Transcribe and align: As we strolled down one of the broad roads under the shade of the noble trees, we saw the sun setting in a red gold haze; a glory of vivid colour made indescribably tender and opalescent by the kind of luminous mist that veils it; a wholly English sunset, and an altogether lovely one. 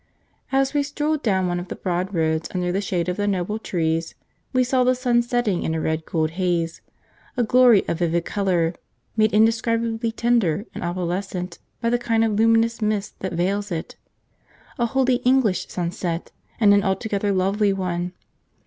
As 0.51 0.73
we 0.73 0.81
strolled 0.81 1.21
down 1.21 1.45
one 1.45 1.59
of 1.59 1.67
the 1.67 1.75
broad 1.75 2.11
roads 2.11 2.49
under 2.55 2.71
the 2.71 2.81
shade 2.81 3.07
of 3.07 3.17
the 3.17 3.27
noble 3.27 3.59
trees, 3.59 4.15
we 4.51 4.63
saw 4.63 4.83
the 4.83 4.95
sun 4.95 5.21
setting 5.21 5.61
in 5.61 5.75
a 5.75 5.79
red 5.79 6.07
gold 6.07 6.31
haze; 6.41 6.81
a 7.37 7.43
glory 7.43 7.87
of 7.87 7.99
vivid 7.99 8.25
colour 8.25 8.73
made 9.15 9.31
indescribably 9.31 10.11
tender 10.11 10.65
and 10.73 10.83
opalescent 10.83 11.59
by 11.81 11.91
the 11.91 11.99
kind 11.99 12.23
of 12.23 12.33
luminous 12.33 12.81
mist 12.81 13.19
that 13.19 13.33
veils 13.33 13.71
it; 13.71 13.95
a 14.79 14.87
wholly 14.87 15.17
English 15.17 15.67
sunset, 15.69 16.31
and 16.59 16.73
an 16.73 16.81
altogether 16.83 17.31
lovely 17.31 17.71
one. 17.71 18.11